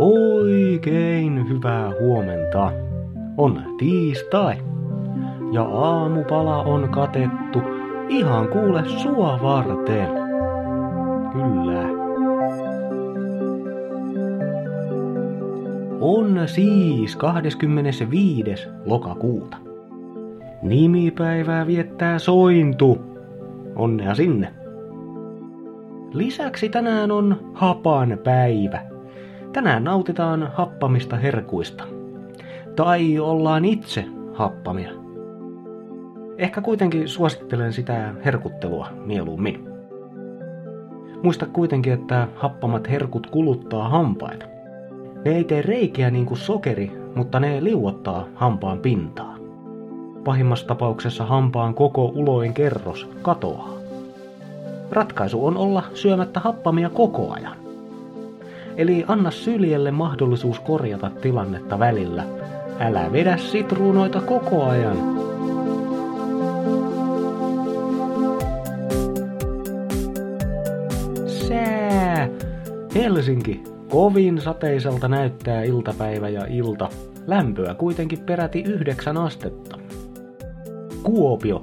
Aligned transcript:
Oikein 0.00 1.48
hyvää 1.48 1.92
huomenta. 2.00 2.72
On 3.36 3.62
tiistai. 3.78 4.56
Ja 5.52 5.62
aamupala 5.62 6.62
on 6.62 6.88
katettu 6.88 7.62
ihan 8.08 8.48
kuule 8.48 8.84
sua 8.88 9.38
varten. 9.42 10.08
Kyllä. 11.32 11.82
On 16.00 16.40
siis 16.46 17.16
25. 17.16 18.68
lokakuuta. 18.86 19.56
Nimipäivää 20.62 21.66
viettää 21.66 22.18
Sointu. 22.18 22.98
Onnea 23.76 24.14
sinne. 24.14 24.54
Lisäksi 26.12 26.68
tänään 26.68 27.10
on 27.10 27.50
hapan 27.54 28.18
päivä. 28.24 28.89
Tänään 29.52 29.84
nautitaan 29.84 30.50
happamista 30.54 31.16
herkuista. 31.16 31.84
Tai 32.76 33.18
ollaan 33.18 33.64
itse 33.64 34.04
happamia. 34.32 34.90
Ehkä 36.38 36.60
kuitenkin 36.60 37.08
suosittelen 37.08 37.72
sitä 37.72 38.14
herkuttelua 38.24 38.88
mieluummin. 39.04 39.68
Muista 41.22 41.46
kuitenkin, 41.46 41.92
että 41.92 42.28
happamat 42.36 42.90
herkut 42.90 43.26
kuluttaa 43.26 43.88
hampaita. 43.88 44.46
Ne 45.24 45.36
ei 45.36 45.44
tee 45.44 45.62
reikiä 45.62 46.10
niin 46.10 46.26
kuin 46.26 46.38
sokeri, 46.38 46.92
mutta 47.14 47.40
ne 47.40 47.64
liuottaa 47.64 48.26
hampaan 48.34 48.78
pintaa. 48.78 49.36
Pahimmassa 50.24 50.66
tapauksessa 50.66 51.26
hampaan 51.26 51.74
koko 51.74 52.04
uloin 52.04 52.54
kerros 52.54 53.08
katoaa. 53.22 53.70
Ratkaisu 54.90 55.46
on 55.46 55.56
olla 55.56 55.82
syömättä 55.94 56.40
happamia 56.40 56.90
koko 56.90 57.32
ajan. 57.32 57.69
Eli 58.80 59.04
anna 59.08 59.30
syljelle 59.30 59.90
mahdollisuus 59.90 60.60
korjata 60.60 61.10
tilannetta 61.10 61.78
välillä. 61.78 62.24
Älä 62.78 63.12
vedä 63.12 63.36
sitruunoita 63.36 64.20
koko 64.20 64.64
ajan. 64.64 64.96
Sää! 71.26 72.28
Helsinki. 72.94 73.62
Kovin 73.88 74.40
sateiselta 74.40 75.08
näyttää 75.08 75.62
iltapäivä 75.62 76.28
ja 76.28 76.46
ilta. 76.48 76.88
Lämpöä 77.26 77.74
kuitenkin 77.74 78.18
peräti 78.18 78.62
yhdeksän 78.62 79.16
astetta. 79.16 79.78
Kuopio. 81.02 81.62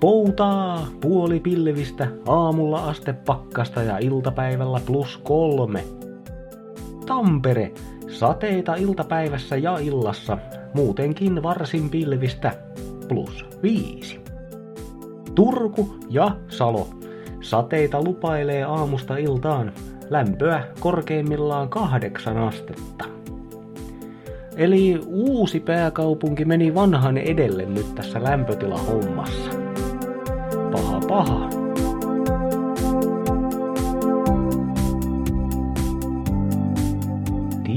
Poutaa, 0.00 0.86
puoli 1.00 1.40
pilvistä, 1.40 2.08
aamulla 2.26 2.84
aste 2.84 3.12
pakkasta 3.12 3.82
ja 3.82 3.98
iltapäivällä 3.98 4.80
plus 4.86 5.16
kolme. 5.16 5.84
Tampere, 7.06 7.72
sateita 8.08 8.74
iltapäivässä 8.74 9.56
ja 9.56 9.78
illassa, 9.78 10.38
muutenkin 10.74 11.42
varsin 11.42 11.90
pilvistä, 11.90 12.52
plus 13.08 13.46
viisi. 13.62 14.20
Turku 15.34 15.96
ja 16.08 16.36
Salo, 16.48 16.88
sateita 17.40 18.02
lupailee 18.02 18.62
aamusta 18.62 19.16
iltaan, 19.16 19.72
lämpöä 20.10 20.64
korkeimmillaan 20.80 21.68
kahdeksan 21.68 22.36
astetta. 22.36 23.04
Eli 24.56 25.00
uusi 25.06 25.60
pääkaupunki 25.60 26.44
meni 26.44 26.74
vanhan 26.74 27.18
edelle 27.18 27.66
nyt 27.66 27.94
tässä 27.94 28.22
lämpötilahommassa. 28.22 29.50
Paha 30.72 31.00
paha. 31.08 31.65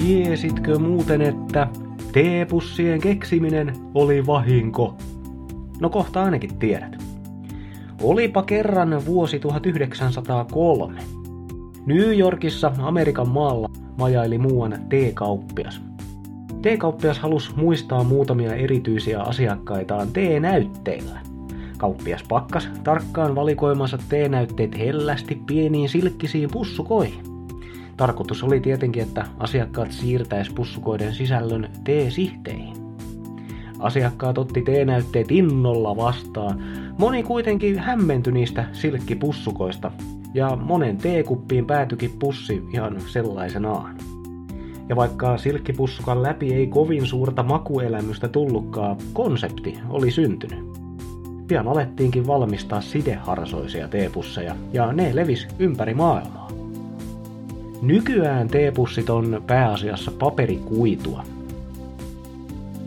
Tiesitkö 0.10 0.80
muuten, 0.80 1.22
että 1.22 1.68
teepussien 2.12 3.02
keksiminen 3.02 3.74
oli 3.94 4.26
vahinko? 4.26 4.98
No 5.80 5.90
kohta 5.90 6.24
ainakin 6.24 6.58
tiedät. 6.58 7.04
Olipa 8.02 8.44
kerran 8.44 9.06
vuosi 9.06 9.40
1903. 9.40 11.00
New 11.86 12.18
Yorkissa 12.18 12.72
Amerikan 12.80 13.30
maalla 13.30 13.70
majaili 13.98 14.38
muuan 14.38 14.76
teekauppias. 14.90 15.82
Teekauppias 16.62 17.20
halusi 17.20 17.56
muistaa 17.56 18.04
muutamia 18.04 18.56
erityisiä 18.56 19.22
asiakkaitaan 19.22 20.08
teenäytteillä. 20.14 21.20
Kauppias 21.78 22.24
pakkas 22.30 22.70
tarkkaan 22.84 23.36
valikoimansa 23.36 23.98
teenäytteet 24.10 24.78
hellästi 24.78 25.42
pieniin 25.46 25.90
silkkisiin 25.90 26.50
pussukoihin. 26.52 27.29
Tarkoitus 28.00 28.44
oli 28.44 28.60
tietenkin, 28.60 29.04
että 29.04 29.26
asiakkaat 29.40 29.92
siirtäis 29.92 30.50
pussukoiden 30.50 31.14
sisällön 31.14 31.70
teesihteihin. 31.84 32.76
Asiakkaat 33.80 34.38
otti 34.38 34.62
teenäytteet 34.62 35.32
innolla 35.32 35.98
vastaan. 35.98 36.64
Moni 36.98 37.24
kuitenkin 37.24 37.80
hämmentyi 37.80 38.34
niistä 38.34 38.66
silkkipussukoista, 38.72 39.92
ja 40.34 40.56
monen 40.56 40.98
teekuppiin 40.98 41.66
päätyikin 41.66 42.12
pussi 42.20 42.64
ihan 42.74 43.02
sellaisenaan. 43.02 43.96
Ja 44.90 44.96
vaikka 44.96 45.38
silkkipussukan 45.38 46.24
läpi 46.24 46.54
ei 46.54 46.68
kovin 46.68 47.06
suurta 47.06 47.44
makuelämystä 47.44 48.28
tullutkaan, 48.28 48.98
konsepti 49.14 49.80
oli 49.90 50.12
syntynyt. 50.12 50.66
Pian 51.48 51.68
alettiinkin 51.68 52.28
valmistaa 52.28 52.82
sideharsoisia 52.82 53.88
teepusseja, 53.88 54.56
ja 54.74 54.94
ne 54.94 55.16
levis 55.16 55.48
ympäri 55.60 55.94
maailmaa. 55.94 56.59
Nykyään 57.82 58.48
teepussit 58.48 59.10
on 59.10 59.44
pääasiassa 59.48 60.12
paperikuitua. 60.20 61.24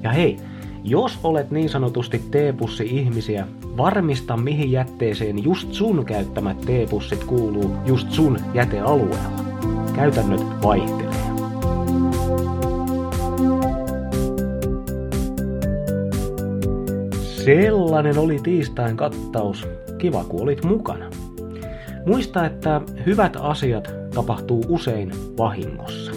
Ja 0.02 0.10
hei, 0.10 0.36
jos 0.84 1.18
olet 1.24 1.50
niin 1.50 1.68
sanotusti 1.68 2.22
teepussi-ihmisiä, 2.30 3.46
varmista 3.76 4.36
mihin 4.36 4.72
jätteeseen 4.72 5.44
just 5.44 5.72
sun 5.72 6.04
käyttämät 6.04 6.60
teepussit 6.60 7.24
kuuluu 7.24 7.76
just 7.86 8.10
sun 8.10 8.38
jätealueella. 8.54 9.42
Käytännöt 9.96 10.44
vaihtelee. 10.62 11.12
Sellainen 17.44 18.18
oli 18.18 18.38
tiistain 18.42 18.96
kattaus. 18.96 19.68
Kiva 19.98 20.24
kun 20.24 20.42
olit 20.42 20.64
mukana. 20.64 21.10
Muista, 22.06 22.46
että 22.46 22.80
hyvät 23.06 23.36
asiat 23.40 24.01
tapahtuu 24.14 24.64
usein 24.68 25.12
vahingossa. 25.38 26.12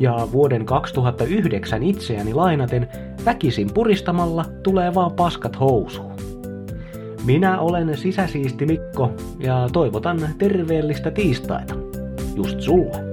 Ja 0.00 0.28
vuoden 0.32 0.66
2009 0.66 1.82
itseäni 1.82 2.34
lainaten 2.34 2.88
väkisin 3.24 3.70
puristamalla 3.74 4.44
tulee 4.62 4.94
vaan 4.94 5.12
paskat 5.12 5.60
housuun. 5.60 6.12
Minä 7.24 7.60
olen 7.60 7.96
sisäsiisti 7.96 8.66
Mikko 8.66 9.12
ja 9.38 9.68
toivotan 9.72 10.20
terveellistä 10.38 11.10
tiistaita. 11.10 11.74
Just 12.36 12.60
sulle. 12.60 13.07